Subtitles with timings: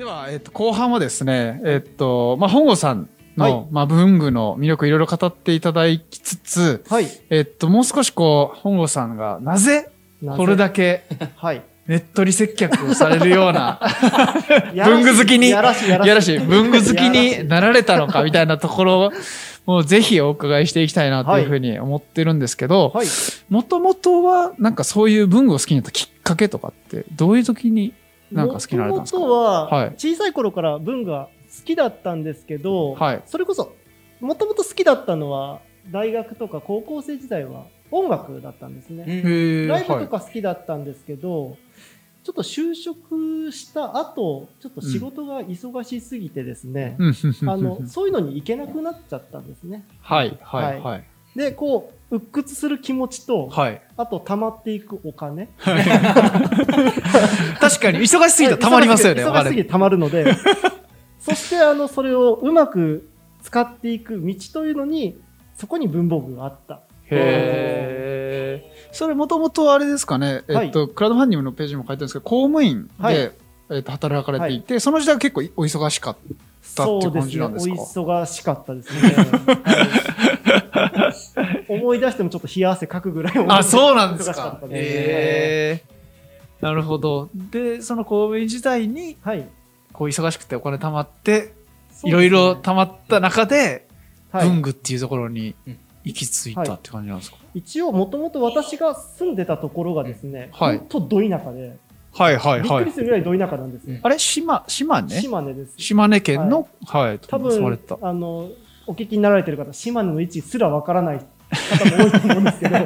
[0.00, 7.06] では、えっと、後半はですね、えっと、まあ、本郷さんの、はいまあ、文具の魅力いろいろ語っていただきつつ、はい。
[7.28, 9.90] えっと、もう少しこう、本郷さんがなぜ、
[10.38, 11.04] これだけ、
[11.36, 11.60] はい。
[11.86, 13.78] ねっとり接客をされるような、
[14.72, 16.38] 文具好きに、やらしい、やらしい。
[16.38, 19.12] 文具好きになられたのかみたいなところを、
[19.66, 23.06] もうぜひお伺いしていきたいなというふうに思ってるんですけど、はい。
[23.50, 27.92] もともとは、なんかそういう文具を好きになったきっかけとかって、どういう時に
[28.32, 29.18] なんか好きになられたんですか？
[29.18, 29.94] もともとは、はい。
[29.96, 33.22] 小さい頃から文具が好きだったんですけど、はい。
[33.26, 33.74] それこそ、
[34.20, 39.04] もともと好きだったのは、大学とか高校生時代は音楽だったんですね。
[39.06, 41.56] へーライブはいとか好きだったんですけど、
[42.22, 47.14] ちょっと就職した後、ちょっと仕事が忙しすぎてですね、うん。
[47.46, 49.86] あの、そういうのに行けなくなっちゃったんですね。
[50.02, 50.80] はい、はい、はい。
[50.80, 51.04] はい。
[51.36, 53.80] で、こう、鬱屈する気持ちと、はい。
[53.96, 55.48] あと溜まっていくお金。
[55.58, 55.80] 確
[57.80, 59.40] かに、忙しすぎたらたまりますよね、お金。
[59.40, 60.34] 忙しすぎて溜まるので、
[61.20, 63.08] そしてあの、それをうまく
[63.42, 65.20] 使っていく道というのに、
[65.56, 66.82] そこに文房具があった。
[67.06, 73.32] へーそれもともとあれですかね、えっと、クラウドファンディングのページにも書いてあるんですけど、公務員で、はい
[73.70, 77.76] えっと、働かれていて、その時代は結構お忙しかったって感じなんですか？
[77.76, 78.04] そうですね。
[78.04, 79.14] お忙しかったですね。
[80.72, 81.64] はい。
[81.68, 84.60] 思い出してもちょっと冷や汗かくぐらいあ、そうなんです忙しかかっ。
[84.60, 84.74] たで。
[84.74, 86.64] すへー。
[86.64, 87.30] なるほど。
[87.34, 89.48] で、その公務員時代に、はい。
[89.92, 91.54] こう忙しくてお金貯まって、
[92.04, 93.86] いろいろ貯まった中で、
[94.30, 94.48] はい。
[94.48, 95.54] 文具っていうところに
[96.04, 100.78] 行き着いたって感じなんですか、一応、もともと私が住んでたところがですね、はい。
[100.78, 101.76] ほんとど田舎で、
[102.20, 103.98] はいはいびっくりするぐらいど田舎なんですよ。
[104.02, 104.18] あれ？
[104.18, 105.20] 島、島根？
[105.20, 105.72] 島根です。
[105.78, 107.96] 島根県の、はい、多分住まれてた。
[108.02, 108.50] あの
[108.86, 111.24] お聞きになられてる方島根の位置すらわからない方
[111.96, 112.76] も多いと思うんですけど。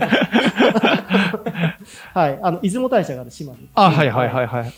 [2.14, 2.38] はい。
[2.42, 4.72] あの出雲大社がある島ですあ、はいはいはいはい。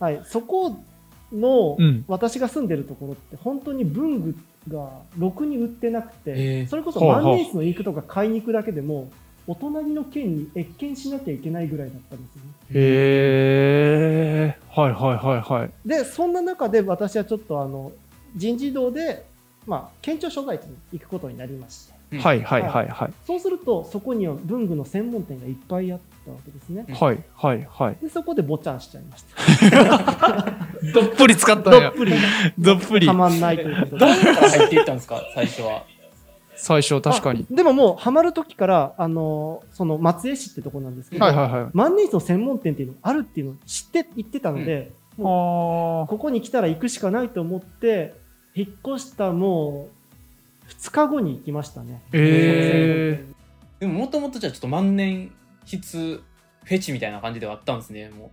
[0.00, 0.82] はい、そこ
[1.30, 2.04] の、うん。
[2.08, 4.36] 私が住んでるところって本当に文具
[4.68, 4.88] が
[5.18, 9.10] ろくに売ってなくて、それこそ万年筆のインクとか買いに行くだけでも
[9.46, 14.58] お隣の県に越見しなきゃいけないぐらいだったんですよねへえ。
[14.70, 15.70] はいはいはいはい。
[15.86, 17.92] でそんな中で私はちょっとあの
[18.36, 19.24] 人事異動で、
[19.66, 23.12] まあ、県庁所在地に行くことになりましてうんはいはいはいはい。
[23.26, 27.96] そうするとそこには文具の専門店がいっぱいあったわけですねはいはいはい。
[28.00, 29.24] でそこでぼちゃんしちゃいまし
[29.70, 30.56] た
[30.94, 31.70] どっぷり使った。
[31.70, 32.12] どっぷり
[32.58, 33.12] どっぷりた。
[33.12, 35.84] まんないということどでうから入っていったんですか、最初は。
[36.64, 37.46] 最初確かに。
[37.50, 41.70] あでももうハマる時からあのその松江市ってとこなんですけど、はいはいはい。
[41.74, 48.14] 万年筆の専門店っていうのがあるっていうのを知って行ってたので、あここに来たら行くしかないと思って
[48.54, 49.88] 引っ越したも
[50.68, 52.02] う2日後に行きましたね。
[52.12, 53.24] え
[53.80, 55.32] でも、もともとじゃあちょっと万年
[55.66, 58.08] 筆フェチみたいな感じではあったんですね。
[58.10, 58.30] も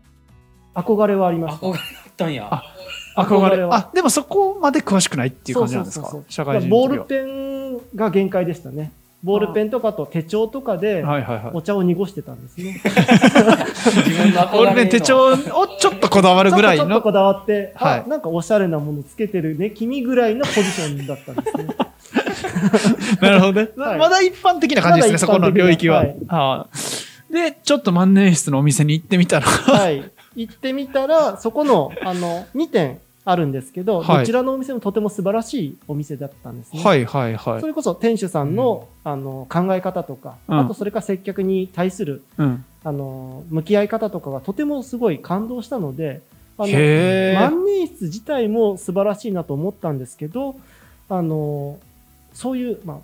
[0.76, 1.66] 憧れはありう、ました。
[1.66, 2.48] 憧れだったんや。
[2.52, 3.56] あー、憧れ。
[3.56, 6.06] 憧れはあ、でもそこまで詳しくないっていう感じなんですか？
[6.08, 7.59] そうそうそうそう社会人ボールペン
[7.96, 8.92] が限界でしたね。
[9.22, 11.04] ボールペンとかと手帳とかで。
[11.54, 12.82] お茶を濁してたんですね。
[14.52, 16.86] ボールペン手帳をちょっとこだわるぐらいの。
[16.86, 21.76] ちょっとこだわって、はいあなんかおしゃれなものつけてるね、君ぐらいのポジションだったんですね。
[23.22, 23.70] なるほどね。
[23.76, 25.98] はいまだ一般的な感じですね、そこの領域は。
[25.98, 30.04] はいはあで、ちょっと万年筆のお店に行ってみたら、はい。
[30.36, 33.00] 行ってみたら、そこの、あの、2店
[33.32, 36.84] あるんですけど、はいどちらのお店もとても素晴らしいお店だったんですね。
[36.84, 37.68] はいはいはいそ。
[37.68, 42.66] れこそ店主さんの,、あの考え方とか、うんあとそれから接客に対するうん。
[42.84, 46.22] あの向き合い方とかがとてもすごい感動したので、
[46.58, 46.74] あの
[47.40, 50.56] 万年筆自体も素晴らしいなと思ったんですけど、
[51.10, 51.78] あの
[52.34, 52.98] そういう、まあ、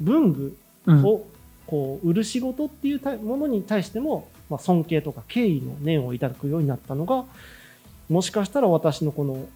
[0.00, 0.56] 文具
[0.86, 1.24] うんを
[1.66, 7.24] こう売る仕事っていうたものに対しても、まあ、尊敬とか敬意の念をいただくようになったのが、
[8.10, 9.46] もしかしたら私のこの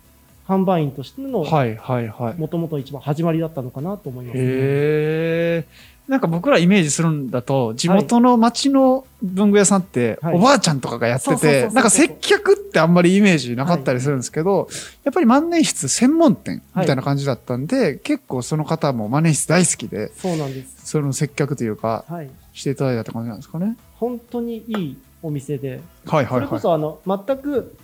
[0.46, 2.40] 販売員としてのはいはいはい。
[2.40, 5.64] もともと一番始まりだったのかなと思います、へえ。
[6.06, 14.68] なんか僕らイメージするんだと、地元の町の文具屋さんって、はいおばあちゃんとかがやってて、なんか接客ってあんまりイメージなかったりするんですけど、
[15.02, 20.92] やっぱり万年筆専門店みたいな感じだったんで、結構その方も万年筆大好きで、そうなんです。
[20.92, 22.30] その接客というか、はい。
[22.52, 23.76] していただいたって感じなんですかね？
[23.96, 26.38] 本当にいいお店で、はいはいはい。
[26.38, 27.76] それこそあの全く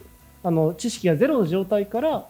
[0.45, 2.27] あの知識がゼロの状態から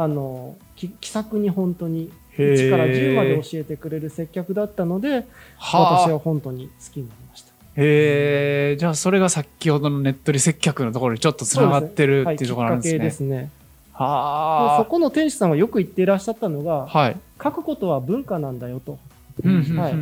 [0.00, 7.48] あのき気さくに本当にへー1から10まで教えてくれる接客だったので、はあ私は本当に好きになりました。
[7.74, 12.98] へえ、じゃあそれが先ほどのネットリ接客のところにちょっと繋がってるっていうところなんですね。
[12.98, 13.50] はい、ですね。
[13.92, 14.78] はあ。
[14.78, 17.16] そこの店主さんがよく言っていらっしゃったのが、はい。
[17.42, 18.98] 書くことは文化なんだよと。
[19.44, 19.94] はい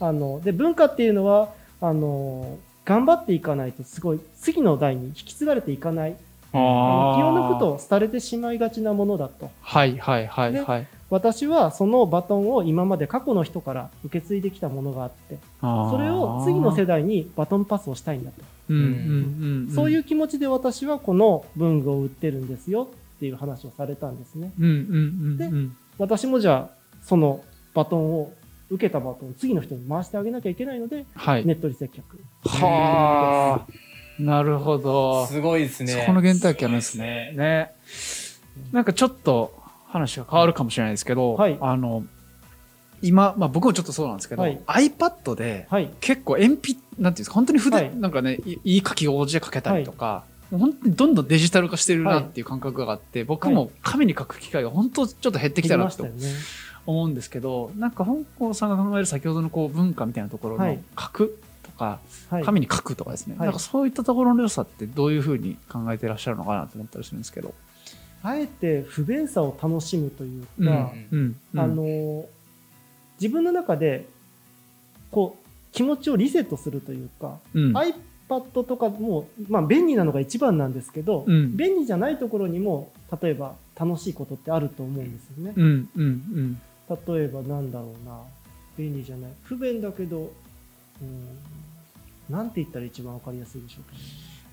[0.00, 6.16] あので文化っていうのはあの頑張っていかないとすごい次の代に引き継がれていかない
[6.52, 9.50] 気を抜くと廃れてしまいがちなものだと。
[9.60, 10.86] はいはいはいではい。
[11.10, 18.42] 私はそのバトンを今まで過去の人から受け継いできたものがあって、それを次の世代にバトンパスをしたいんだと。
[18.68, 24.52] うんうんうんうん、そういう気持ちで私はこの文具を売ってるんですよっていう話をされたんですね。
[24.60, 27.44] うんうんうんうん私もじゃあ、その
[27.74, 28.32] バトンを、
[28.70, 31.44] 受けたバトンを次の人に回してあげなきゃいけないので、はい。
[31.44, 32.18] ネットに接客。
[32.44, 33.72] はあ、
[34.20, 35.26] なるほど。
[35.26, 35.92] すごいですね。
[35.92, 37.32] そこの原体験あるんですね。
[37.34, 37.72] ね。
[38.72, 39.58] なんかちょっと
[39.88, 42.04] 話が変わるかもしれないですけど、はいあの、
[43.02, 45.90] 今、まあ僕もちょっとそうなんですけど、はい iPad ではい。
[46.00, 56.06] 結構鉛筆、なんていうんですか、本当に筆、はいなんかね、いいい書き心地で書けたりとか、もう本当にどんどんデジタル化してるなっていう感覚があって、僕も紙に書く機会が本当ちょっと減ってきたなと。
[56.86, 61.49] 思うんですけど、なんか本郷さんが考える先ほどのこう文化みたいなところのはい書くと
[61.80, 61.98] か、
[62.28, 62.44] はい。
[62.44, 63.46] 紙に書くとかですね、はい。
[63.46, 67.54] なんかそういったところの良さってどういうふうに考えてらっしゃるのかなと思ったりするんですけど。
[68.22, 71.58] あえて不便さを楽しむといううんか、うんうん。
[71.58, 72.26] あの、
[73.18, 74.06] 自分の中で、
[75.10, 77.72] こう、気持ちをリセットするというか、うん。
[77.74, 81.56] iPad とかも、まあ便利なのが一番なんですけど、うん。
[81.56, 82.92] 便利じゃないところにも、
[83.22, 85.54] 例えば楽しいことってあると思うんですよね。
[85.56, 86.60] うんうん。
[86.90, 88.20] 例えばなんだろうな。
[88.76, 89.30] 便利じゃない。
[89.44, 90.30] 不便だけど
[91.02, 91.38] うん
[92.30, 93.98] なんて言ったら一番わかりやすいでしょうかね、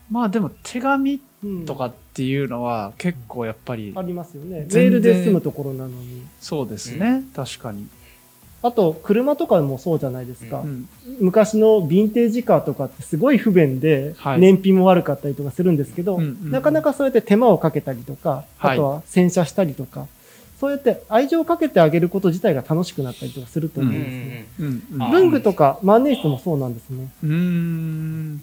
[0.10, 4.62] まあでも手紙うんとかっていうのは結構やっぱりありますよね。
[4.62, 6.24] メールで済むところなのに。
[6.42, 7.88] そうですね、確かに。
[8.64, 10.90] あと車とかもそうじゃないですか、うん
[11.20, 14.40] 昔のヴィンテージカーとかってすごい不便ではい。
[14.40, 16.52] 燃費も悪かったりとかするんですけど、うんうん。
[16.52, 18.74] なかなかそうやって手間をかけたりとかはい。
[18.74, 20.08] あとは洗車したりとか、
[20.60, 24.48] そうやって愛情をかけてあげること自体が楽しくなったりとかすると思うんうんうですね。
[25.12, 27.10] 文具とか万年筆もそうなんですね。
[27.24, 28.42] うーん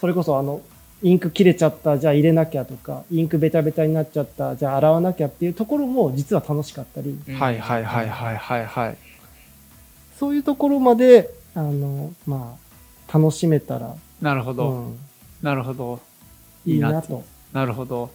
[0.00, 0.62] それこそあの、
[1.02, 8.96] インク切れちゃった、じゃあ入れなきゃとか、インクベタベタになっちゃった、じゃあ洗わなきゃっていうところも実は楽しかったり、うんはいはいはいはいはいはい。
[10.18, 12.56] そういうところまで、あの、ま
[13.08, 14.98] あ、楽しめたら、なるほど、うん、
[15.42, 16.00] なるほど。
[16.64, 17.22] いいなと。
[17.52, 18.10] なるほど。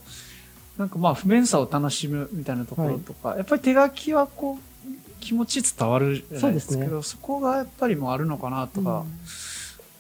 [0.78, 9.08] なんかまあ不便さを楽しむみたいなところとか、やっぱり手書きはこう気持ち伝わるじゃないですけど、そこがやっぱりもうあるのかなとか、うん。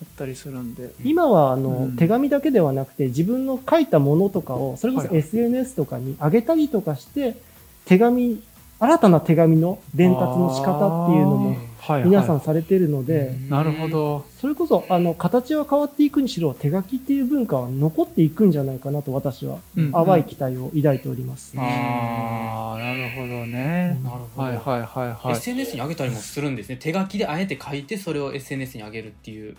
[0.02, 0.94] あったりするんで。
[1.04, 1.96] 今はあの、うん。
[1.96, 7.38] 手紙だけではなくて自分の書いたものとかをそれこそはいはい SNS とかに上げたりとかして
[7.86, 8.42] 手紙
[8.80, 11.68] 新たな手紙の伝達の仕方っていうのもはいはい、
[12.06, 14.26] 皆さんされているので、なるほど。
[14.40, 21.54] それこそあの形は変わっていくにしろ手書きっていう文化は残っていくんじゃないかなと私はうん淡い期待を抱いております。
[21.58, 24.00] ああ、なるほどね。
[24.04, 25.32] なるほど、はいはいはいはい。
[25.34, 29.56] SNS に上げたりもするんですね手書きであえて書いてそれを SNS に上げるっていう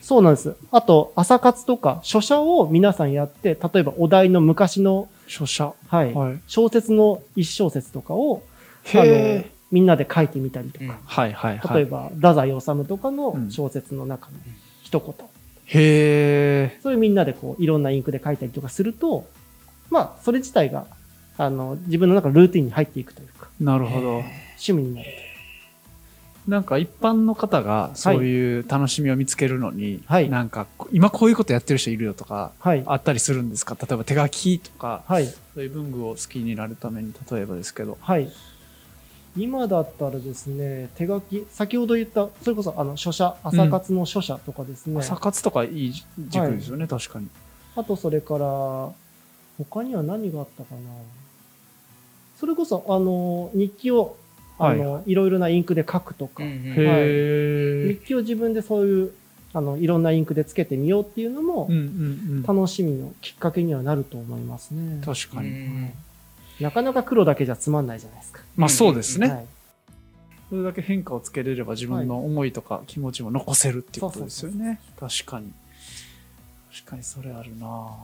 [0.00, 0.56] そうなんです。
[0.70, 5.72] あと、朝活とか書写を皆さんやって、例えばお題の昔の、書写。
[5.88, 6.40] はい、はい。
[6.46, 8.42] 小説の一小節とかを、
[8.94, 9.59] あのへえ。
[9.70, 11.76] みんなで書いてみたりとうんか、はいはいはい。
[11.76, 14.38] 例えば、太宰治とかうのん小説の中の
[14.82, 15.14] 一言。
[15.66, 16.80] へえ。
[16.82, 19.28] それみんなでこう、いろんなインクで書いたりとかすると、
[19.90, 20.86] まあ、それ自体が、
[21.38, 24.08] あの、自分の中のルーティンに入っていくというか、なるほど。
[24.16, 25.08] 趣味になる
[26.48, 32.68] なんか一般の方がそういう楽しみを見つけるのに、はいなんかこ今こういうことやってる人いるよとかと。
[32.70, 32.82] はい。
[32.86, 33.76] あったりするんですか？
[33.80, 35.26] 例えば手書きとか、はい。
[35.26, 37.98] そういう文具を好きになるために例えばですけど。
[38.00, 38.28] はい。
[39.36, 47.28] 今だったらですね、手書き、先ほど言った、それこそあの書写、朝活の書写とかですね、朝活とかいい軸ですよね、確かに。
[47.76, 48.90] あとそれから、
[49.58, 50.80] 他には何があったかな。
[52.38, 54.16] それこそ、あの、日記を、
[54.58, 58.06] あの、いろいろなインクで書くとか、うんうんへ日え。
[58.06, 59.12] 記を自分でそういう、
[59.52, 61.82] あの、いろんなインクでつけてみようっていうのもうん、うんう
[62.40, 62.42] ん。
[62.42, 65.00] 楽しみのきっかけにはなると思いますね。
[65.04, 65.48] 確かに。
[65.48, 65.92] うん
[66.60, 68.42] なかなか黒だけじゃつまんないじゃないですか。
[68.56, 69.28] まあそうですね。
[69.28, 69.46] はい。
[70.50, 74.80] それだけ変化をつけれれば自分の思いとか気持ちも残せるっていうことですよね。
[74.98, 75.52] 確かに。
[76.72, 77.94] 確かにそれあるな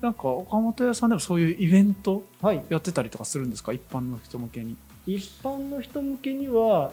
[0.00, 2.62] なんか岡本屋さんでもそういうイベントはい。
[2.68, 3.72] やってたりとかするんですか？
[3.72, 4.76] 一般の人向けに。
[5.06, 6.92] 一般の人向けには、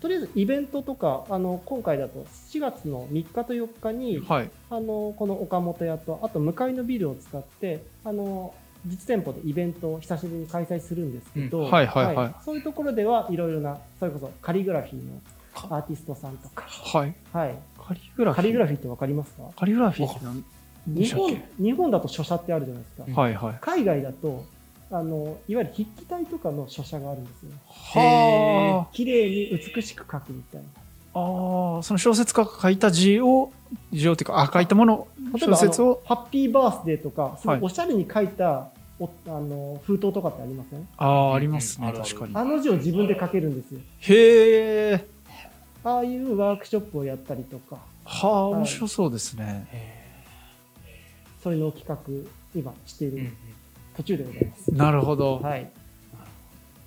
[0.00, 4.50] とりあえずイベントとか、あの、今回だと7月の3日と4日に、はい。
[4.70, 8.54] あの、この岡本屋と、あと向かいのビルを使って、あの、
[8.86, 15.20] 実店舗でイベントを久しぶりに開催するんですけど、うんはいはいはいそういうところではいろいろな、それこそカリグラフィーの
[15.54, 17.14] アーティストさんとか、はい。
[17.32, 17.54] はい。
[17.86, 18.42] カリグラフィー？
[18.42, 19.42] カリグラフィーってわかりますか？
[19.56, 20.44] カリグラフィーって何？
[20.86, 23.20] で日本したっけ、日本だと書写ってあるじゃないですか。
[23.20, 23.58] はいはい。
[23.60, 24.44] 海外だと、
[24.90, 27.50] あの、いわゆる筆記体とかの書写があるんですよ。
[27.66, 30.66] は綺麗に美しく書くみたいな。
[31.14, 31.18] あ。
[31.18, 33.52] ああ、その小説家が書いた字を、
[33.92, 38.68] 字をっていうか、あ、書いたもの小説を、のハッピーバースデーとか、すごいはいおしゃれに書いた、
[39.00, 40.88] おあの封筒とかってありません？
[40.96, 42.34] ああ、ありますね、確かに。
[42.34, 43.80] あの字を自分で書けるんですよ。
[44.00, 45.06] へえ。
[45.84, 49.68] ああいうワークショップをやったりとか、はあ、面白そうですね。
[51.42, 53.30] それの企画、今している
[53.96, 54.74] 途中でございます。
[54.74, 55.38] なるほど。
[55.38, 55.70] はい。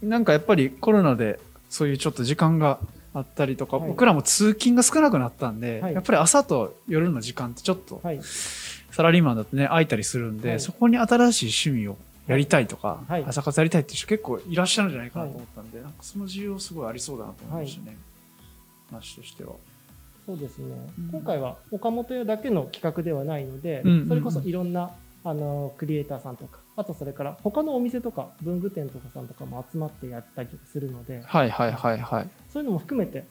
[0.01, 2.79] なんかやっぱりコロナでそういうちょっと時間が
[3.13, 3.89] あったりとか、はい。
[3.89, 5.93] 僕らも通勤が少なくなったんで、はい。
[5.93, 8.19] やっぱり朝と夜の時間ってちょっとはい。
[8.91, 10.59] サラリーマンだとね空いたりするんで、はい。
[10.59, 13.23] そこに新しい趣味をやりたいとか、はい。
[13.25, 17.97] 朝活やりたいっていう人結構いらっしゃるんじゃないかなと思ったんで、なんかその需要すごいありそうだなと思いましたね、
[18.89, 19.53] 話としては。
[20.25, 20.65] そうですね、
[20.99, 21.09] うん。
[21.09, 24.07] 今回は岡本屋だけの企画ではないので、うんうんうん。
[24.07, 24.91] それこそいろんな
[25.23, 32.29] あのクリエイターさんとか、あとそれから他のお店とか文具店とかさんとかも集まってやったりとかするので、はいはいはいはい。
[32.51, 33.23] そういうのも含めて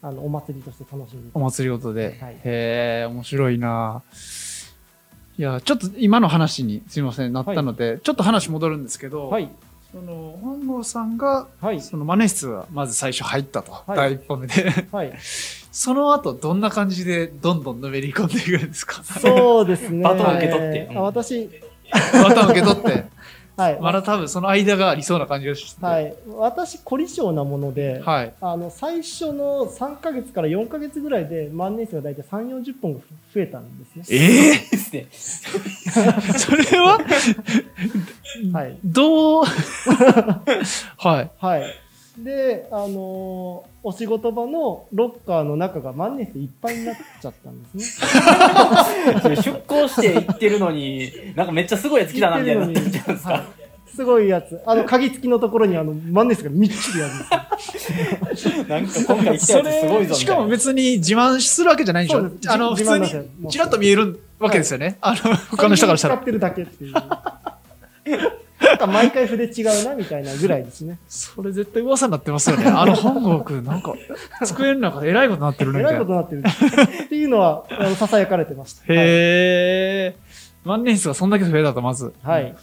[0.00, 2.18] あのお祭りとして楽しんでいたおだ祭りごとで。
[2.20, 4.02] はいへえ、面白いな。
[5.36, 9.50] いや、ちょっと今の話にすみません、なったので、ちょっと話戻るんですけど、はい、
[9.92, 13.96] その本郷さんがはい、そのマネ室はまず最初入ったと、はい。
[13.96, 14.86] 第一歩目で。
[14.92, 15.12] はい、
[15.72, 19.02] その後どんな感じでどんどんのめり込んでいくんですか？
[19.04, 20.02] そうですね。
[20.02, 20.88] バトン受け取って。
[20.90, 21.50] うんあ私、
[22.12, 23.04] また受け取って。
[23.56, 25.84] はい、まだ多分その間がありそうな感じがして。
[25.86, 28.34] はい、私、凝り性なもので、はい。
[28.40, 33.00] あの最初の3ヶ月から4ヶ月ぐらいで万年筆が大体3、40本が
[33.32, 34.04] 増えたんですね。
[34.10, 35.06] ええですね。
[36.36, 36.98] それは？
[38.52, 38.76] はい。
[38.84, 39.44] どう？
[40.98, 41.30] はい。
[41.38, 41.62] はい。
[42.18, 49.36] で、あのーお仕事場のロッカーの中が万年筆いっぱいになっちゃったんですね。
[49.42, 53.22] 出向して行ってるのに、なんかめっちゃすごいやつ来たなみたいになってんじゃないで
[53.94, 54.58] すごいやつ。
[54.64, 57.18] あの、鍵付きのところにあの万年筆がみっちりあるん
[58.30, 58.64] ですよ。
[58.64, 60.08] なんか今回来たそやつすごいぞみたいな。
[60.08, 62.20] れしかも別に自慢するわけじゃないんでしょ？
[62.20, 66.94] そうですあの普自慢なん通ですよにちらっと見えるわけですよね、あの他の人からしたら使ってるだけっていう。
[68.60, 70.98] なんか毎回筆違うなみたいなぐらいですね。
[71.08, 73.94] それ絶対噂になってますよねあの本郷くんなんか
[74.44, 77.04] 机の中でえらいことになってるねえみたいならいことになってる。
[77.04, 78.80] っていうのは、あの、囁かれてました。
[78.80, 80.16] はいへえ。
[80.64, 82.12] 万年筆がそんだけ増えたと、まず。
[82.22, 82.54] はい。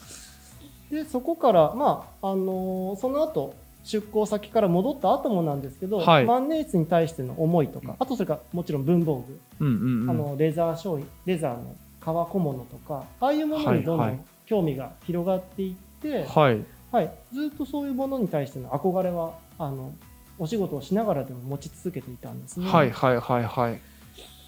[0.91, 10.10] で、そこから、まあ、あのーその後、出向先から戻った後もなんですけど、はい万年筆に対しての思いとか、あとそれからもちろん文房具、うんうんうん。
[10.10, 16.65] あの、レザー商品、レザーの革小物とか、ああいうものにどんどはいはいん興味が広がっていって、はい。
[16.91, 19.93] はい、ずっとそういうものに対しての憧れは、あの、
[20.38, 22.70] お仕事をしながらでも持ち続けていたんですね。
[22.70, 23.79] はいはいはいはい。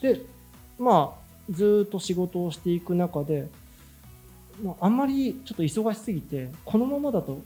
[0.01, 0.19] で、
[0.77, 3.47] まあ、ずーっと仕事をしていく中で、
[4.61, 7.39] まあ、あんまりちょっと忙しすぎて、このままだと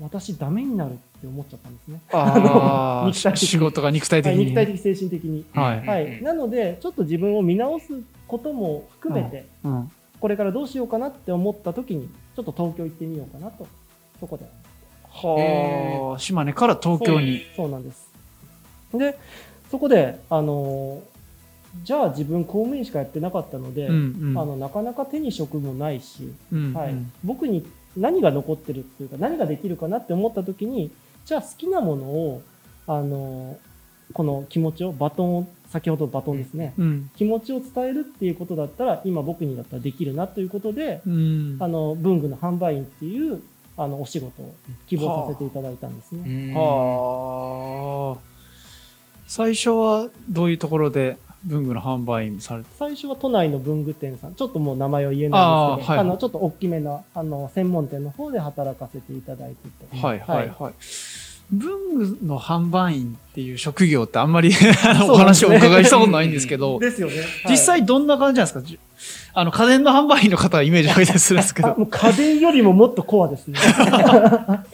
[0.00, 2.00] 私ダメになるって思っちゃったんですね。
[2.12, 4.44] あ あ、肉体的に仕事が肉体的はい、に。
[4.44, 5.44] 肉体的、精神的に。
[5.52, 6.22] はいはい。
[6.22, 7.86] なので、ちょっと自分を見直す
[8.28, 9.90] ことも含めて、うん。
[10.20, 13.66] これからどうしようかなって思った時に、ちょっと東京行ってみようかなと、
[14.20, 14.44] そこで。
[15.10, 17.42] はあ、島根から東京に。
[17.56, 18.08] そうなんです。
[18.92, 19.18] で、
[19.70, 21.14] そこで、あのー
[21.82, 24.38] じゃあ自分公務員しかやってなかったので、うんうん。
[24.38, 26.94] あのなかなか手に職もないし、うんうんはい、
[27.24, 27.66] 僕に
[27.96, 30.90] 何が残ってるっていうか何ができるかなって思った時に
[31.24, 32.42] じゃあ好きなものを
[32.86, 33.56] あの
[34.12, 37.10] この気持ちをバトンを先ほどバトンですね、うん。
[37.16, 41.56] 気持ちを伝えるっていうことだったら今僕にだったらできるなということで、うん。
[41.58, 43.42] あの文具の販売員っていう
[43.76, 44.54] あのお仕事を
[44.86, 46.52] 希望させていただいたんですね。
[46.52, 48.34] うんはあ。
[49.26, 60.74] 最初はどういうところで文具の販売員されて最初は都内の文具店さん、ちょっともう名前は言えないんですけど、あ,、はいのちょっと大きめなあの専門店の方で働かせていただいてて、はいはいはい。
[61.52, 64.50] 文具の販売員っていう職業ってあんまり
[65.08, 67.14] お話をお伺いしたことないんですけど、 ですよね。
[67.18, 68.62] はい実際どんな感じなんですか？
[68.62, 68.78] じ
[69.34, 71.68] あの、家電の販売員の方はイメージ湧いたりするんですけど。
[71.68, 73.58] あもう家電よりももっとコアですね。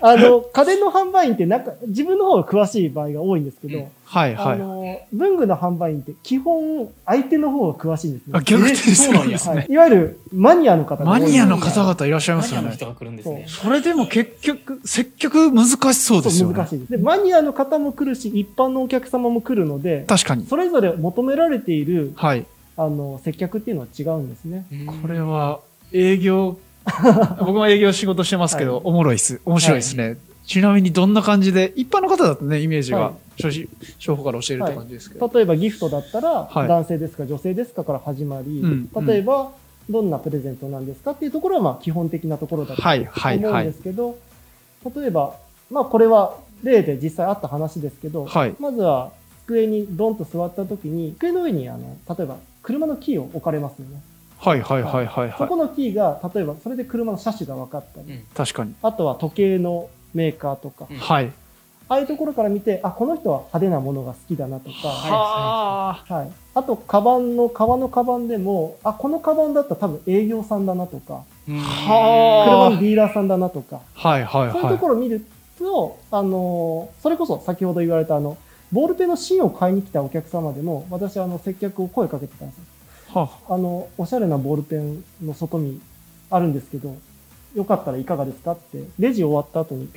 [0.00, 4.58] あの、家電の販売員ってなんか、自分の方が詳しい場合が多いんですけど、あはいはい。
[4.58, 8.32] の、文具の販売員って基本相手の方が詳しいんですね。
[8.34, 9.56] あ、逆転するんですね。
[9.56, 9.66] はい。
[9.68, 12.86] いわゆるマニアの方マニアの方々いらっしゃいますよねマニアの人。
[12.86, 13.44] が来るんですね。
[13.48, 16.54] それでも結局、接客難しそうですよね。
[16.54, 16.92] そう難しいです。
[16.92, 20.46] で、マニアの方も来るし、一般のお客様も来るので、確かに。
[20.46, 22.46] それぞれ求められている、はい。
[22.76, 24.64] あの、接客っていうのは違うんですね。
[25.02, 25.60] これは、
[25.92, 26.56] 営業、
[27.40, 29.40] 僕も営業仕事してますけど、はいおもろいっす。
[29.44, 30.18] 面白いですね。
[30.46, 33.68] ちなみにどんな感じで、一般の方だとね、イメージがはい、初心、
[33.98, 35.30] 初歩から教えるって感じですけど。
[35.34, 39.50] 例えばギフトだったら、はい男性ですか女性ですかから始まり、うん例えば、
[39.90, 43.72] どんなプレゼントなんですかっていうところは、まあ、基本的なところだとはいはい思うんではい。
[43.72, 44.16] すけど、
[44.96, 45.34] 例えば、
[45.70, 49.10] まあ、これは例で実際あった話ですけど、はいまずは、
[49.46, 54.02] 机にドンと座った時に机の上にあの例えば車のキーを置かれますよね。
[54.38, 55.34] はいはいはいはいはい。
[55.36, 58.24] そこのキーが例えばそれで車の車種が分かったり、うん。
[58.34, 58.74] 確かに。
[58.82, 60.96] あとは時計のメーカーとか、うん。
[60.96, 61.32] はい。
[61.90, 66.14] ああいうところから見てあこの人は派手なものが好きだなとか、はあ。
[66.14, 71.22] はい、あとカバンの革のカバンでもあこのカバンだったら多分営業さんだなとか。
[71.48, 71.58] うん。
[71.58, 72.70] はあ。
[72.70, 73.80] 車のディーラーさんだなとか。
[73.94, 75.24] はいはいそういうとはころを見る
[75.58, 78.36] と、あのそれこそ先ほど言われたあの
[78.70, 82.64] ボールペンの芯を買いに来たお客様でも私あの接客を声かけてたんですよ。
[82.64, 82.77] い。
[83.14, 83.56] はあ。
[83.56, 85.80] のおしゃれなボールペンの外見
[86.30, 86.96] あるんですけど
[87.54, 89.88] よかったらいかがですかってレジ終わった後に。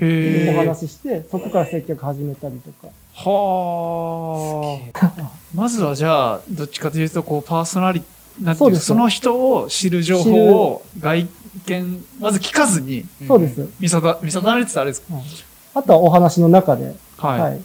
[0.50, 2.88] お話ししてそこから接客始めたりとか。
[3.14, 5.32] はあ。
[5.54, 8.02] まずはじゃあ、どっちかというと、こう、パーソナリ、
[8.42, 8.86] なんていうそです。
[8.86, 10.32] その人を知る情報
[10.64, 11.28] を外
[11.66, 15.14] 見、まず聞かずに、そうです、見定見定めるって言ったらあれですか？
[15.74, 16.96] あとはお話の中で。
[17.18, 17.40] はい。
[17.42, 17.62] はい。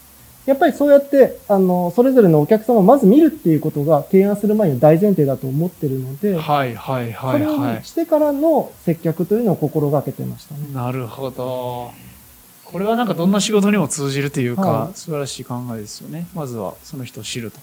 [0.46, 10.72] やっぱりそうやって、あの、それぞれのお客様をまず見るっていうことが提案する前に大前提だと思ってるので、はいはいそれはいはをしてからの接客というのを心がけてましたねい。。
[10.72, 11.90] なるほど。
[12.64, 16.28] これはなんかどんな仕事にも通じるというか、はい素晴らしい考えですよね。
[16.32, 17.58] まずはその人を知ると。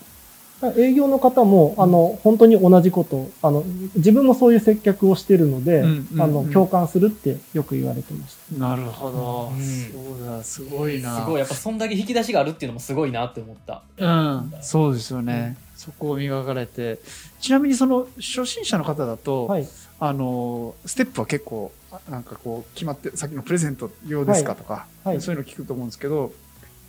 [0.77, 3.63] 営業の方も、あの、本当に同じことを、あの、
[3.95, 9.51] 自分もそういう接客をしてるので、うんうんうんあの、共感するってよく言われてましなるほど。
[9.53, 11.19] うんそうだ、すごいな。
[11.19, 15.57] すごいやっぱそんだけ引き出しがあるっていうのもすごいなって思ったうん、そうですよね。
[15.75, 16.99] そこを磨かれて。
[17.41, 19.53] ちなみにその初心者の方だと、た。
[19.53, 19.67] はい。
[19.99, 25.21] あの、ステップは結構、あなんかこう、決まって、さっきのプレゼント用ですかとか、はい。
[25.21, 26.31] そういうの聞くと思うんですけど、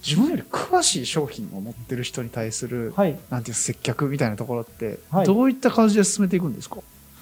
[0.07, 3.17] 自分より詳しい商品を持ってる人に対する、はい。
[3.31, 5.27] なんていう接客みたいなところって、はい。
[5.27, 6.77] どういった感じで進めていくんですか？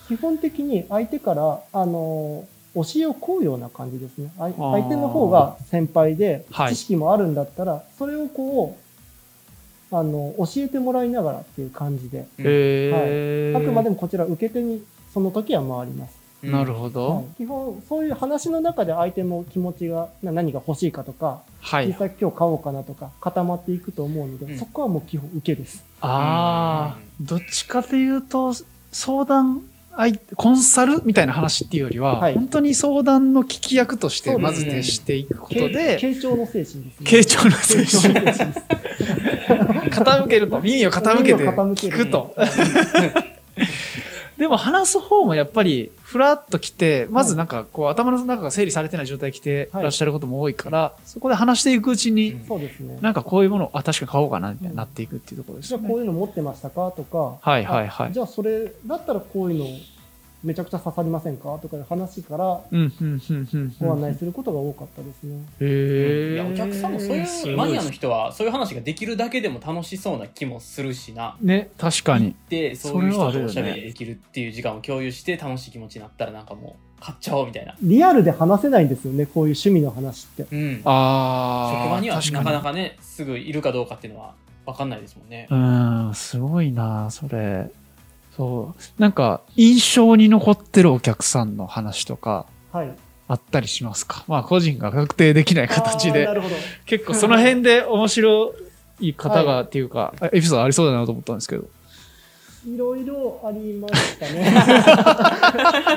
[0.08, 4.32] 基本的に相手から、あの、教えを請うような感じですね。
[4.36, 4.50] 相
[4.82, 6.74] 手の方が先輩ではい。
[6.74, 8.76] 知識もあるんだったら、それをこ
[9.90, 16.21] う、あの、教えてもらいながらっていう感じで、うんえーあくまでもこちら受け手にその時は回ります。
[16.42, 17.08] なるほど。
[17.08, 21.86] はい基本、そういう話の中で相手も気持ちが、な何が欲しいかとか、はい。
[21.86, 25.84] 実際今日買おうかなとか固まっていくと思うので、うんそこはもう基本受けです。
[26.00, 28.54] ああ、どっちかというと、
[28.90, 29.62] 相談
[30.36, 37.06] コンサルみたいな話っていうよりは、はい本当に相談の聞き役として、まず徹していくこと傾で、傾聴の精神ですね。
[37.06, 38.14] 傾聴の精神。
[39.90, 42.34] 傾 けると、耳を傾けて耳を傾ける聞くと。
[44.42, 52.98] でも話す方もやっぱり、ふらっと来て、まずなんかこう頭の中が整理されてない状態で来てらっしゃることも多いから、そこで話していくうちに、うんそうですね。
[53.00, 55.86] なんかこういうものを、あ、確かに買おうかな、みたいになっていくっていうところですよね。
[55.86, 56.00] じゃあこう。
[56.00, 58.08] いうの持ってましたかとか、はいはいはい。
[58.08, 59.66] あじゃあそれだったらこういうの
[60.42, 61.58] めちゃくちゃ刺さりませんか？
[61.62, 62.60] とかいう話から。
[63.80, 65.36] ご案内することが多かったですね。
[65.60, 66.34] へえ。
[66.34, 72.34] いやお客さんもそういうマニアの人はそういう話ができるだけでも楽しそうな気もするしなね、確かに。
[72.48, 80.46] でそういう人とおしゃべりできるっていう時間を共有して楽しい気持ちになったらなんかもう買っちゃおうみたいな、リアルで話せないんですよね、こういう趣味の話って。
[80.52, 81.90] うん、職ああ。
[81.94, 84.34] 場には確なかなかねすぐいるかどうかっていうのは
[84.66, 87.70] 分かんないですもんね、うん、すごいな、それ。
[88.36, 88.82] そう。
[89.02, 92.92] なんか、印象に残ってるお客さんの話とか、はい。
[93.28, 94.24] あったりしますか？
[94.28, 96.34] まあ、個人が確定できない形であーな。
[96.34, 96.54] るほど。
[96.86, 98.52] 結構その辺で面白
[99.00, 101.64] い方が、っていうか、 エピソードありそうだなと思ったんですけど。
[102.66, 104.52] いろいろありましたね。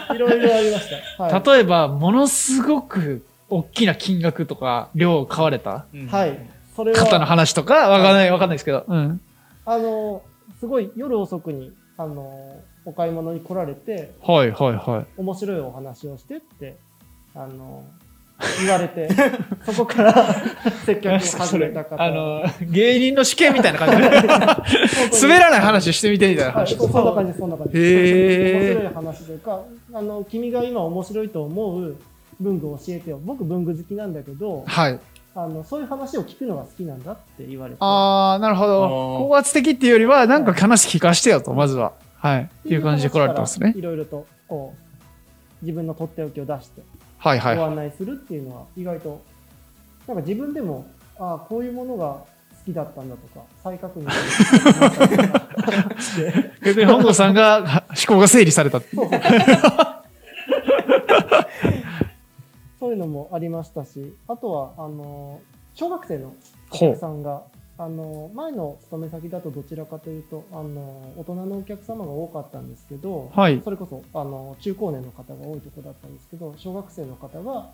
[0.16, 1.24] いろいろありました。
[1.24, 1.44] はい。
[1.46, 5.86] 例えば、ものすごく大きな金額とか、量を買われた？
[5.94, 6.40] うんはい。
[6.76, 8.84] それ方のは、話とか、わかんない、わかんないですけど。
[8.88, 9.22] うん。
[9.66, 10.22] あの、
[10.60, 15.20] すごい夜遅くに、あの、お買い物に来られて、はい、はい、はい。
[15.20, 16.78] 面白いお話をしてって、
[17.34, 17.86] あの、
[18.60, 19.10] 言われて、
[19.66, 20.36] そこから
[20.86, 22.02] 接客を始めた方。
[22.02, 24.10] あの、芸人の試験みたいな感じで、
[25.22, 26.76] 滑らない話してみてみたいなはい、話。
[26.76, 29.62] そそんな感じそんな感じー面白い話というか、
[29.94, 31.96] あの、君が今面白いと思う
[32.42, 33.22] 文具を教えてよ。
[33.24, 35.00] 僕文具好きなんだけど、はい。
[35.38, 37.78] あの、そういう話を聞くのが好きなんだって言われて。
[37.82, 38.88] あー、なるほど。
[39.28, 41.92] 高圧的っていうよりは、なんか話聞かしてよと、まずは。
[42.18, 42.44] はい。
[42.44, 43.82] っていう感じで来られてますねい。
[43.82, 44.74] ろいろと、こ
[45.62, 46.82] う、自分のとっておきを出して、
[47.18, 47.66] はいはいはい。
[47.66, 49.22] ご案内するっていうのは、意外と、
[50.08, 50.88] なんか自分でも、
[51.20, 52.26] ああ、こういうものが好
[52.66, 54.08] きだったんだとか、再確認
[56.64, 59.02] 逆に本郷さんがは思考が整理されたっていう。
[62.80, 65.40] そういうのもありましたし、あとは、あの、
[65.74, 66.34] 小学生の
[66.72, 66.78] お。
[66.78, 67.44] 客さんが、
[67.78, 73.62] あの、前の勤め先だとどちらかというと、あの、大人のお客様が多かったんですけど、はい。
[73.64, 77.72] それこそ、あの、中高年の方が多いところだったんですけど、小学生の方が、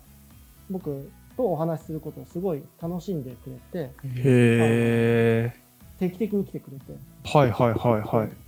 [0.70, 5.54] 僕とお話しすることをすごい楽しんでくれて、へ
[5.98, 6.92] 定期的に来てくれて
[7.24, 8.41] はいはいはいはい。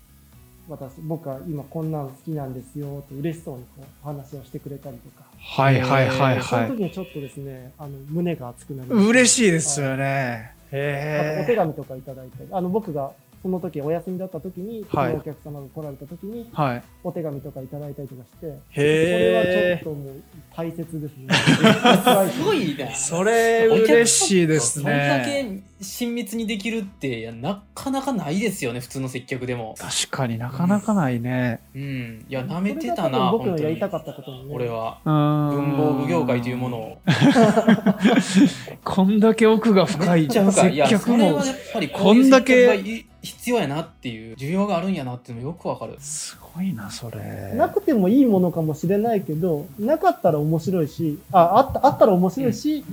[0.69, 8.93] 私僕は今こんなの好きなんですよって嬉しそうにこうお話をしてくれたりとか、はいはいはいそのは時にちょっとですねあの胸が熱くなりい。
[8.93, 10.55] ました嬉しいですよね。
[10.73, 11.45] へえ。
[11.47, 13.13] 手紙とかいただいたりあの僕が
[13.45, 15.13] その時お休みだった時に、はい。
[15.15, 16.83] お客様が来られた時にはい。
[17.05, 19.85] お手紙とかいただいたりとかしてこへれはちょえっ。
[19.85, 20.23] ともう
[20.57, 21.29] 大切ですね。
[22.33, 22.95] すごいね。
[22.97, 25.63] それ嬉しいですそんだね。
[25.79, 29.75] け親密にできるっていやなかなかないですよね普通の接客でも。
[29.79, 31.61] 確かになかなかないね。
[31.75, 32.25] うん。
[32.27, 34.55] いやなめてたな僕のやりたかったことにね。
[34.55, 35.01] 俺は。
[35.05, 36.99] 文文房具業界というものを。
[38.85, 40.53] こんだけ奥が深い接客も。
[41.01, 45.97] それはやっぱりこんだけ必要やなっていう需要があるんやなっていうのよくわかる。
[45.99, 47.53] すごいなそれ。
[47.57, 52.85] なくてもいいものかもしれないけど、なかったら面白いし、あ、あった、あったら面白いし、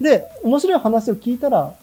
[0.00, 1.74] で、面白い話を聞いたら、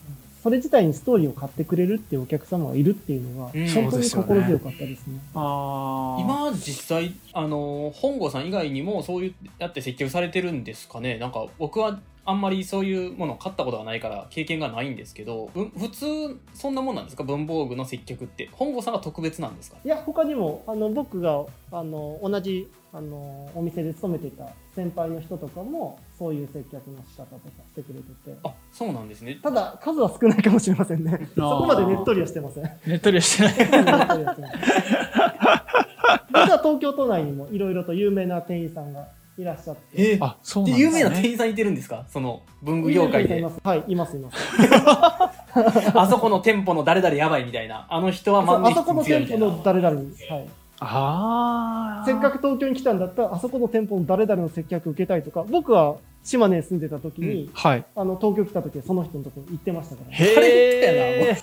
[0.41, 3.67] それ自体にストーリーを買ってくれるっていうお客様がいるっていうのが、うん。
[3.69, 5.19] 本当に心強かったですね。
[5.36, 6.21] あー。
[6.21, 11.17] 今実際あの本郷さん以外にもそういうやって接客されてるんですかね？
[11.17, 16.05] なんか僕はあんまりそういうものを買ったことがないから経験がないんですけどぶ普通
[16.53, 17.23] そんなもんなんですか？
[17.23, 18.49] 文房具の接客って。
[18.53, 19.77] 本郷さんが特別なんですか？
[19.83, 27.39] いや、他にも、あの、僕が、あの、同じ、あの、お店で勤めていた先輩の人とかも、そういう接客の仕方とか
[27.69, 28.37] してくれてて。
[28.43, 29.39] あそうなんですね。
[29.41, 31.27] ただ、数は少ないかもしれませんね。
[31.35, 32.63] そこまでねっとりはしてません。
[32.63, 33.57] ネットリはしてない。
[33.57, 34.45] ねっとりはしてません
[36.31, 39.07] 実は東京都内にもいろいろと有名な店員さんが
[39.39, 39.82] いらっしゃって。
[40.15, 42.06] えあそうなんですねで有名な店員さんいてるんですか？
[42.10, 43.58] その文具業界でいます。
[43.63, 44.38] はい、います、います。
[45.97, 50.47] あそこの店舗の誰々やばいみたいなあの人は万年強いみたいな店舗の誰々に、はい。
[50.82, 57.86] ああせっかく東京に来たんだったら、あそこの店舗の誰々の接客受けたいとか、僕は島根に住んでた時に、はい。
[57.95, 61.38] あの、東京来た時はその人のところ行ってましたから、へえ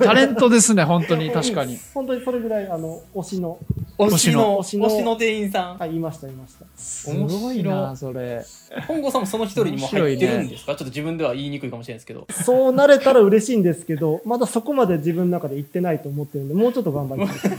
[0.00, 1.78] タレントですね本当に確かに。
[1.94, 3.58] 本当にそれぐらい、あの、推しの、
[3.98, 4.58] 推しの。
[4.60, 5.78] 推しの推しの店員さん。
[5.78, 6.66] はい、いました、いました。
[6.76, 8.42] すごいなそれ。
[8.88, 12.26] 本郷さんもその一人にも入ってるんですか、ちょっと自分では言いにくいかもしれないですけど。
[12.30, 17.50] そうなれたら嬉しいんですけど、まだそこまで自分の中で行ってないと思ってるんで、もうちょっと頑張りたい。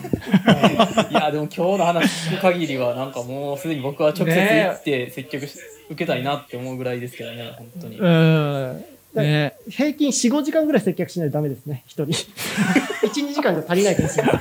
[0.56, 1.12] はい。
[1.12, 5.58] いやでも今日の話聞く限りはなんかもうすでに僕は直接行って接客し
[5.92, 8.86] 受けたいなって思うぐらいですけどね本当に、うん。
[9.14, 9.56] ね。
[9.70, 12.14] 平均4、5時間ぐらい接客しないとダメですね、一人。
[13.08, 14.32] 1、2時間じゃ足りないかもしれな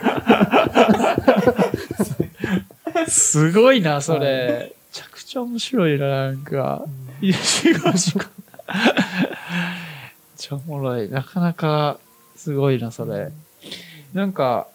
[3.07, 3.11] い。
[3.11, 4.73] すごいなそれ。
[4.73, 6.85] めちゃくちゃ面白いななんか。
[7.21, 8.29] いや仕事仕事めっ
[10.37, 11.11] ちゃおもろい。
[11.11, 11.99] なかなか
[12.37, 13.33] すごいなそれ。
[14.15, 14.69] なんか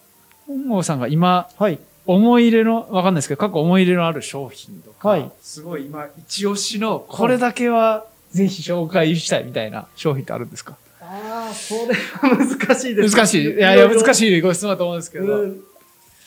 [0.46, 1.80] 本郷さんが今はい。
[2.06, 10.78] 思い入れの、わかんないですけど、過去思い入れのある商品とか、はいすごい今、一押しの、これだけはぜひ紹介したいみたいな商品ってあるんですか？
[11.02, 13.16] ああ、それは難しいです。
[13.16, 13.46] 難しい。
[13.46, 15.42] いやいや、難いしいご質問だと思うんですけど。
[15.42, 15.62] うん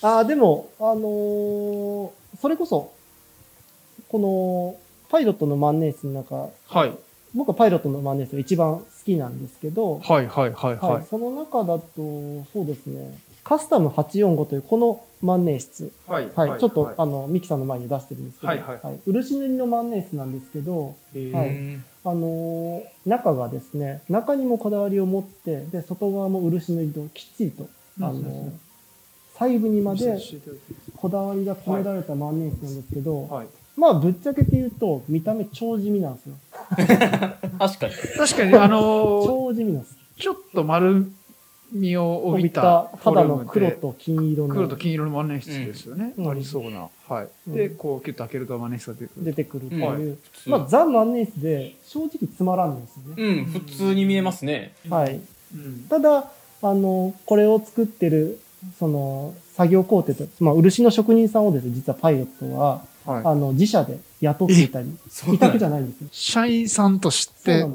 [0.00, 2.10] ああ、でも、あのー
[2.40, 2.92] それこそ、
[4.08, 4.76] この、
[5.10, 6.92] パイロットの万年筆の中、はい。
[7.34, 11.06] 僕はパイロットの万年筆が一番好きなんですけど、はいはいはいは、はいい。
[11.10, 11.82] その中だと、
[12.52, 15.90] そうですね、カスタム845というこの万年筆。
[16.06, 16.30] はい。
[16.34, 19.00] はい、ちょっと、あの、ミキさんの前に出してるんですけど、はいはい。
[19.06, 21.24] 漆塗りの万年筆なんですけど、はい。
[21.24, 27.68] うんあのー中がですね、中にもこだわりを持って、で、外側も漆塗りときっちりと、
[28.00, 28.50] あのー
[29.38, 30.18] 細部にまで
[30.96, 33.46] こだわりが込められた万年筆なんですけど、はい。
[33.76, 36.34] まあ、ぶっちゃけて言うと、見た目超地味なんですよ。
[36.76, 37.94] 確かに。
[38.16, 39.96] 確かに、あのー超地味なんです。
[40.18, 41.10] ちょっと丸
[41.72, 46.14] みを帯びたた、ただの黒と金色の黒と金色の万年筆ですよね。
[46.16, 46.88] うんありそうな。
[47.08, 47.28] はい。
[47.48, 49.24] うんで、こう、キュッと開けると万年筆が出てくる。
[49.24, 53.22] 出てくるっていう、はいまあ、ザ万年筆で正直つまらんんですよね。
[53.22, 55.20] うん普通に見えますねはい。
[55.54, 56.30] うんただ、
[56.62, 58.38] あの、これを作ってる、
[58.78, 63.24] その、作業工程と、まあ、漆の職人さんをですね、実はパイロットは、はい。
[63.24, 64.94] あの、自社で雇っていたり、
[65.32, 66.08] 委託じゃないんですよ。
[66.12, 67.66] 社員さんとして。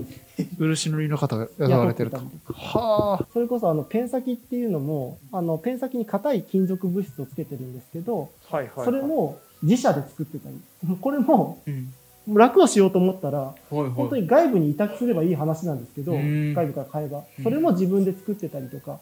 [0.57, 2.17] 漆塗りの方が雇われてると。
[2.51, 3.25] はあ。
[3.33, 10.55] それこそ、あの、ペン先っていうのも、あの、ペン先に硬い金属物質をつけてるんですけど、はいはそれも自社で作ってたり、
[10.99, 11.93] これもうん
[12.25, 17.41] 楽をしようと思ったら、はいはい本当に外部に委託すればいい話なんですけど、うん外部から買えばう。
[17.41, 18.99] んそれも自分で作ってたりとか、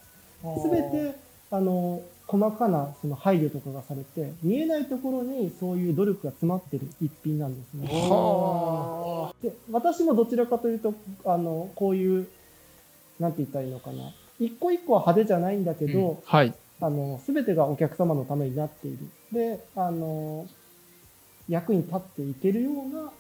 [0.61, 1.15] すべて、
[1.51, 7.89] あの、細かなその配慮とかがされて、見えないところにそういう努力が詰まってる一品なんですね。
[7.89, 10.93] はで、私もどちらかというと、
[11.25, 12.27] あの、こういう、
[13.19, 14.13] なんて言ったらいいのかな。
[14.39, 16.37] 一個一個は派手じゃないんだけど、あ。
[16.37, 16.53] はい。
[16.79, 18.97] あの、すべてがお客様のためになっている。
[19.33, 20.47] で、あの、
[21.49, 23.11] 役に立っていけるような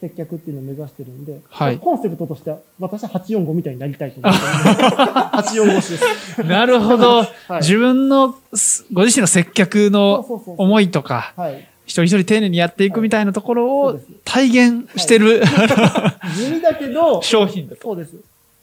[0.00, 6.44] 接客っていうのを目指してるんで、はいコンセプトとしては、私は845みたいになりたいと思ってるんで、845推しです。
[6.44, 7.22] なるほど。
[7.22, 7.28] はい
[7.60, 11.68] 自分のす、ご自身の接客のそうそう思いとか、はい。
[11.84, 15.42] 一人一人丁寧にやっていくみたいなところを体現してる、
[16.36, 17.82] 地味だけど、商品だと。
[17.82, 18.14] そうです。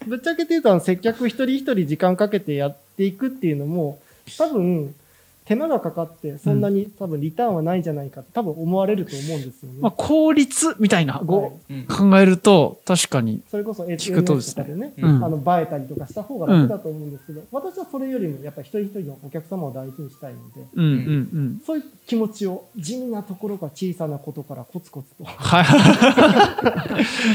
[0.06, 4.00] ぶっちゃけて言うと、あの接客一人一人時間かけてやっていくっていうのも、
[4.38, 4.94] 多分、
[5.46, 9.80] 手間がかかって、そんなに多分リターンはないんじゃないかって多分思われると思うんですよね。
[9.80, 13.42] まあ、効率みたいな、はい考えると、確かに。
[13.50, 20.96] それこそ聞くとですね SNS とかでね、うんあの映えたりとかした方が楽だと思うんですけど、私はそれよりもやっぱり一人一人のお客様を大事にしたいので、うんうんう
[21.40, 21.62] ん。
[21.66, 25.26] そういう気持ちを地味なところが小さなことからコツコツと。
[25.26, 25.66] はい。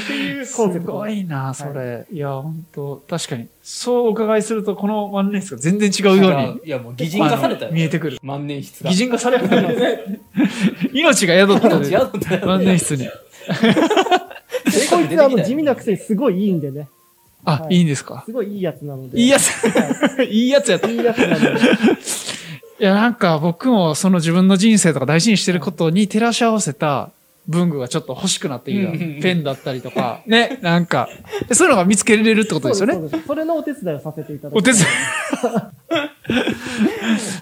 [0.02, 0.92] っていうコンセすプト。
[0.92, 2.06] ごいな、それ。
[2.10, 3.48] い、や、本当確かに。
[3.62, 7.72] そうお伺いすると、この万年筆が全然違うようにいや、もう擬人化されたよ。
[7.72, 8.18] 見えてくる。
[8.22, 8.90] 万年筆が。
[8.90, 10.20] 擬人化され る。
[10.92, 13.04] 命が宿った命で宿っ万年筆に。
[13.04, 13.10] で
[14.90, 16.88] こいつあの地味なくせにすごいいいんでね。
[17.44, 18.22] あ、はいいいんですか？
[18.26, 19.20] すごいいいやつなので。
[19.20, 19.50] いいやつ、
[20.24, 20.88] いいやつやった。
[20.88, 21.60] いいいやつなので。
[22.78, 27.10] や、なんか僕もその自分の人生とか大事にしてることに照らし合わせた
[27.50, 28.92] 文具がちょっと欲しくなってきた。
[28.92, 30.22] ペンだったりとか。
[30.26, 31.08] ね、なんか。
[31.48, 32.94] でそういうのが見つけれるってことですよね。
[33.10, 34.84] そそれのお手伝いをさせていただきお手伝い。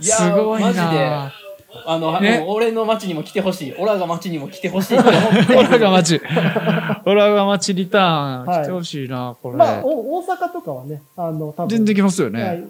[0.02, 1.32] すごいマジでな
[1.84, 3.74] あの、ね俺の町にも来てほしい。
[3.74, 5.54] オラが町にも来てほしいって思って。
[5.56, 6.22] オラが町。
[7.04, 8.46] オラが町リターン。
[8.46, 9.56] はい来てほしいな、これ。
[9.56, 11.68] まあ、お大阪とかはね、あの、多分。
[11.68, 12.64] 全然来ますよはね。
[12.66, 12.68] い。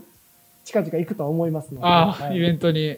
[0.65, 1.87] 近々行くとは思いますので。
[1.87, 2.97] ああ、はいイベントに。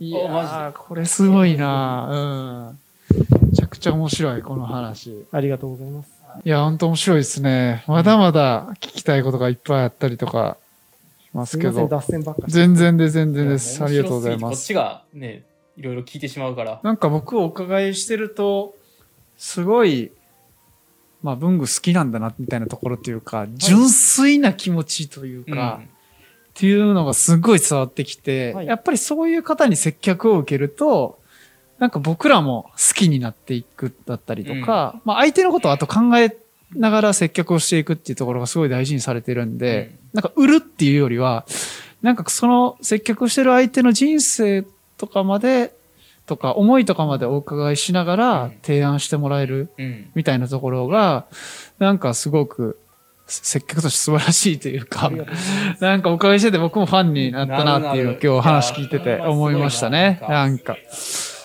[0.00, 2.81] いやこれすごいなうん。
[3.12, 5.26] めちゃくちゃ面白い、この話。
[5.30, 6.10] ありがとうございます。
[6.44, 7.84] いや、本当面白いですね。
[7.86, 10.56] まだまだ聞きたいことがいっぱいあったりとか
[11.20, 11.88] しますけど。
[11.88, 12.52] 脱線ばっかり。
[12.52, 13.82] 全然で全然です。
[13.84, 14.52] ありがとうございます。
[14.52, 15.44] こっちがね、
[15.76, 16.80] いろいろ聞いてしまうから。
[16.82, 18.74] なんか僕お伺いしてると、
[19.36, 20.10] すごい、
[21.22, 25.86] まあ文具好きなんだな、みたいなところというか、純粋な気持ちというか、っ
[26.54, 31.18] ていうのがすごい伝わってきて、はいやっぱりそういう方に接客を受けると、
[31.82, 36.36] なんか僕らも好きになっていくだったりとか、まあ相手のことをあと考え
[36.76, 41.44] ながら接客をしていくっていうところがすごい大事にされてるんで、うんなんか売るっていうよりは、
[42.02, 44.64] なんかその接客をしてる相手の人生
[44.96, 45.74] とかまで、
[46.26, 50.10] とか思いとかまでお伺いしながうらん提案してもらえるうん。
[50.14, 51.26] みたいなところが、
[51.80, 52.78] なんかすごく
[53.26, 55.10] 接客として素晴らしいというか。
[55.80, 60.20] なんかお伺いしてて僕もファンになったなっていう今日話聞いてて思いましたね。
[60.28, 60.76] なんか。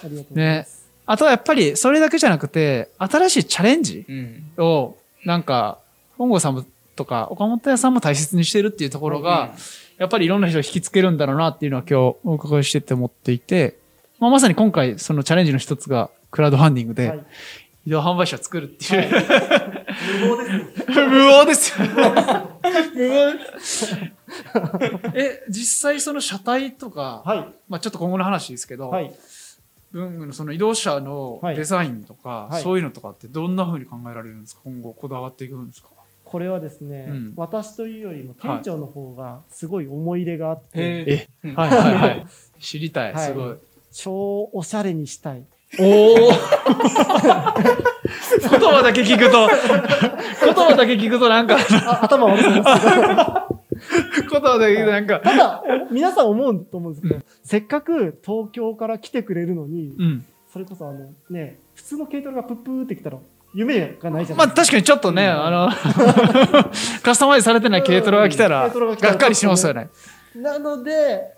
[0.04, 0.88] ありがとうございねます。。
[1.06, 4.44] あとはやっぱりそれだけじゃなくて、新しいチャレンジうん。
[4.58, 5.80] を、なんか、
[6.18, 9.54] 本郷さんもとか岡本屋さんも大切にしてるっていうところが、
[9.98, 13.78] やっぱりいろんな人を引きつけるんだろうなっていうのは今日お伺いしてて思っていて、
[14.20, 17.26] まあ、まさに今回そのチャレンジの一つがクラウドファンディングではい。
[17.86, 19.10] 移動販売車を作るっていう、
[20.20, 20.92] 無謀です。
[20.92, 21.86] 無謀ですよ。
[22.96, 24.18] 無謀。
[25.16, 27.48] え、実際その車体とか、はい。
[27.70, 29.14] まあちょっと今後の話ですけど、はい。
[29.98, 31.56] 文具のその移動車のはい。
[31.56, 32.64] デザインとか、はい。
[32.64, 34.62] そういうのとかってどんな風に考えられるんですか？
[34.64, 35.90] 今後こだわっていくんですか？
[36.24, 37.34] これはですね、うん。
[37.36, 41.54] 私というよりも店長の方がすごい思い入れがあって、へえ？
[41.54, 42.26] はいはいはい。
[42.60, 43.28] 知りたい、はい。
[43.28, 43.56] すごい。
[43.92, 45.44] 超おしゃれにしたい。
[45.80, 46.18] おお
[48.40, 51.58] 言葉だけ聞くと、言葉だけ聞くとなんか、
[51.88, 52.64] あ頭悪いん
[54.42, 54.52] ですけど。
[54.52, 60.26] 言葉だけ聞くとなんか、ただ、お皆さん思うと思うんですけど、せっかく東京から来てくれるのに、うん。
[60.52, 63.18] それこそあのね、普通の軽トラがプップーってきたら
[63.54, 64.72] 夢がないじゃまあないですか。
[64.72, 65.70] 確かにちょっとね、あの、
[67.04, 69.90] カスタマイズされてない軽トラが来たらがっかりしますよね。
[70.36, 71.36] なので、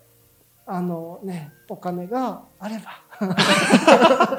[0.66, 3.02] あのね、お金があれば。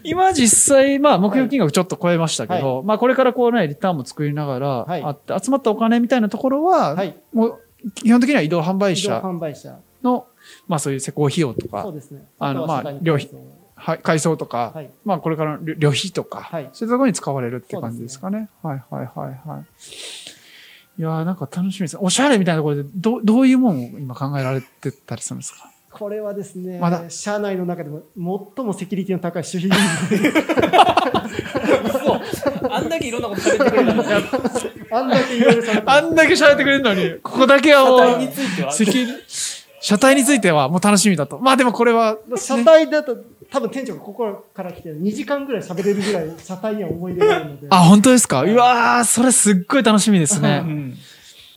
[0.04, 7.14] 今実際、まあ目標金額ちょっと超えましたけど、まあこれからこうね、リターンも作りながら、はいあって、集まったお金みたいなところは、はい。
[7.32, 7.60] もう
[7.94, 9.20] 基本的には移動販売車。
[10.02, 10.26] の、
[10.66, 12.24] まあそういう施工費用とそかう、ですね。
[12.38, 13.28] あのまあ料費
[13.74, 14.90] はい改装とか、はい。
[15.04, 18.48] まあこれからの旅旅費とか、はいそういうところに使われるって感じですかね。
[18.62, 19.66] はいはいはいはい。
[21.00, 21.96] いやーなんか楽しみです。
[22.00, 25.70] おしゃれみたいなところで、どどういうもんを今考えられてたりするんですか？
[25.98, 28.02] これはですね、まだ社内の中でも
[28.56, 29.70] 最もセキュリティの高い守秘
[31.84, 32.20] 嘘
[32.70, 34.08] あんだけいろんなこと喋ってくれたのに。
[34.90, 38.72] あんだけいろいろされてあんだけ喋ってくれるのに、ここだけはもう車体については。
[39.80, 41.38] 車体についてはもう楽しみだと。
[41.38, 43.16] まあでもこれは、車体だと、
[43.50, 47.66] 多分店長がここから来て2時間ぐらい喋れるぐらい車体には思い出があるので。
[47.70, 48.42] あ、本当ですか？
[48.42, 50.62] うわー、それすっごい楽しみですね。
[50.64, 50.96] うん。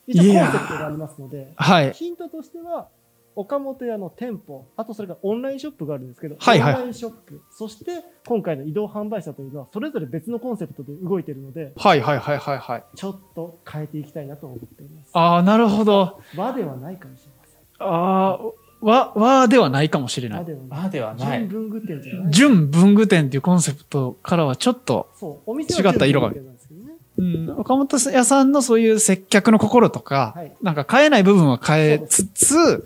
[0.07, 1.93] 一応コンセプトがありますので、はい。
[1.93, 2.87] ヒントとしては、
[3.35, 12.83] 岡本屋の店舗、あとそれからオンラインショップがあるんですけど、はいはいオンラインショップ、そして今回の移動販売車というのは、それぞれ別のコンセプトで動いているので、はいはいはいはいはい。
[12.95, 15.09] ちょっと変えていきたいなと思っています。
[15.13, 16.19] ああ、なるほど。
[16.35, 17.87] 和ではないかもしれません。
[17.87, 18.39] ああ、
[18.81, 20.39] 和、和ではないかもしれない。
[20.39, 20.79] 和ではない。
[20.85, 22.31] あではない純文具店じゃない。
[22.31, 26.60] 純文具店っていうコンセプトからはちょっと、そう、お店は違った色が純文具店なんですけどね。
[27.21, 32.81] うん、岡本屋さんのそういう接客の心とか、はいなんか変えない部分は変えつつ、はい。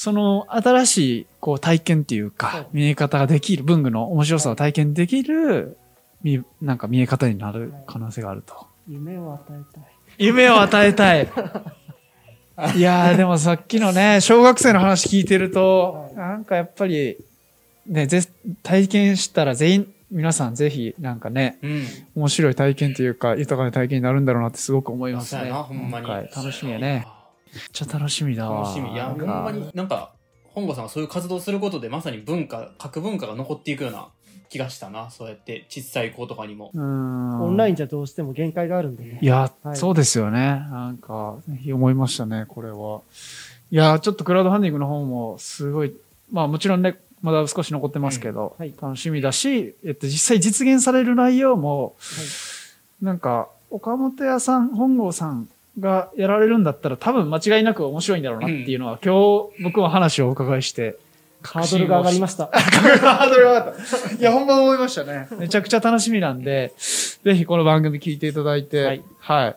[0.00, 5.76] その新しいこう体験っていうか、見え方ができる、文具の面白さを体験できる、
[6.22, 8.66] みなんか見え方になる可能性があると。
[8.88, 9.84] 夢を与えたい。
[10.16, 11.28] 夢を与えたい。
[12.76, 17.16] いやー、でもさっきのね、小学生の話聞いてると、はいなんかやっぱり、
[17.86, 18.22] ね、ぜ
[18.62, 21.84] 体験したら全員、皆さんぜひ、なんかね、うん。
[22.16, 25.50] 面白い体験というか、豊かな体験になるんだろうなってすごく思いますね。
[25.52, 26.06] ほんまに。
[26.06, 27.06] 今回楽しみやね。
[27.52, 28.62] めっちゃ楽しみだわ。
[28.62, 28.92] 楽しみ。
[28.92, 30.12] いや、ほんまになんか、
[30.52, 34.08] 本郷さんがそういう活動することで、まさに文化、核文化が残っていくような
[34.48, 35.10] 気がしたな。
[35.10, 36.72] そうやって、小さい子とかにも。
[36.74, 37.42] うん。
[37.42, 39.18] オンラインじゃどうしても限界があるんでね。
[39.22, 40.40] いや、はいそうですよね。
[40.40, 43.02] なんか、ぜひ思いましたね、これは。
[43.70, 45.94] いや、ちょっとクラウドファンディングの方も、すごい、
[46.32, 52.26] まあもちろんね、まだ少し残ってますけど、うんはい楽しみだし、えっと、実際実現される内容も、はい
[53.02, 60.96] なんか、岡本屋さん、本郷さんがやられるんだったら、多分間違いなく面白いんだろうなっていうのは、今日僕は話をお伺いして、
[61.42, 62.48] ハードルが上がりました。
[62.52, 64.12] ハードルが上がった。
[64.14, 65.28] いや、ほんま思いましたね。
[65.38, 69.56] めちゃくちゃ楽しみなんで、ぜひこの番組聞いていただいて、はいはい。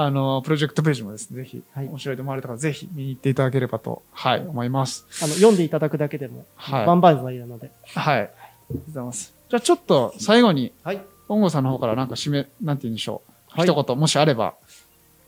[0.00, 5.04] あの、プロジェクトページもですね、ぜひ、はい面白いと思われた方、ぜひ見に行っていただければと、はい、思います。
[5.24, 7.72] あの、読んでいただくだけでも、はい万々歳なので。
[7.96, 8.20] はい。
[8.20, 9.34] ありがとうございます。
[9.48, 11.00] じゃあちょっと最後に、はい。
[11.26, 13.32] 本郷さんの方からなんか締め、なんて言うんでしょう。
[13.48, 14.54] はい一言、もしあれば、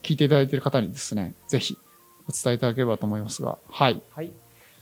[0.05, 1.77] 聞いていただいている方にですね、ぜひ、
[2.29, 4.01] お伝えいただければと思いますが、はい。
[4.15, 4.31] はい。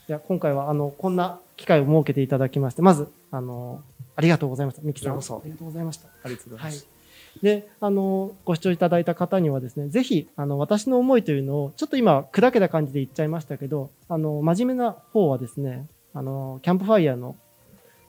[0.06, 3.82] じゃあ今回は、あの、こんな機会を設けていただきまして、まず、あの、
[4.16, 4.82] ありがとうございました。
[4.82, 5.16] ミキさん。
[5.16, 6.08] ありがとうございました。
[6.24, 6.97] ありがとうござはい。
[7.42, 17.36] で、あの、ご視聴いただいた方にはですね、ぜひ、あの、私の思いというのを、ちょっと今、砕けた感じで言っちゃいましたけど、あの、真面目な方はですね、あの、キャンプファイヤーの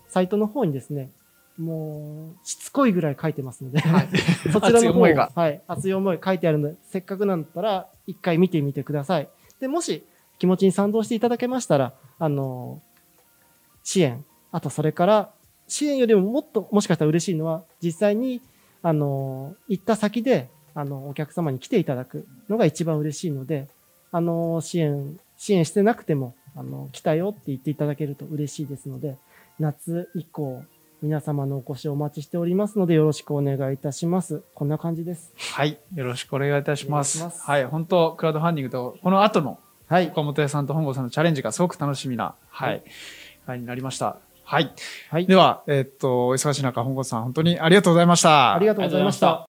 [0.07, 1.11] サイトの方にですね、
[1.57, 4.07] もう、しつこいぐらい書いてますので、はい
[4.51, 9.29] そちらの方熱い思いがはい、熱い思い書いてあるので、せっかくなんだったら、一回見てみてください。
[9.59, 10.03] で、もし、
[10.39, 12.81] 気持ちに賛同していただけましたら、あの、
[13.83, 15.31] 支援、あとそれから、
[15.67, 18.41] 支援よりももっともしかしたら嬉しいのは、実際に、
[18.81, 23.67] あの、行った先で、あの、お客様に来ていただくのが一番嬉しいので、
[24.11, 29.17] あの、支援、支援してなくても、あの、来たよって言っていただけると嬉しいですので、
[29.59, 30.63] 夏以降、
[31.01, 34.43] 皆様のお越しをお待ちしておりますので、よろしくお願いいたします。
[34.53, 35.33] こんな感じです。
[35.53, 35.79] はい。
[35.93, 37.17] よろしくお願いいたします。
[37.17, 37.65] いしますはい。
[37.65, 40.07] 本当クラウドファンディングと、この後のはい。
[40.07, 42.83] 岡本屋さんと本郷さんのチャレンジがすごく楽しみな、はい、はい
[43.49, 44.17] 回になりました。
[44.49, 44.73] はい。
[45.11, 48.55] はいでは、えーっと、お忙しい中、本郷さん、本当にありがとうございました。
[48.55, 49.47] ありがとうございました。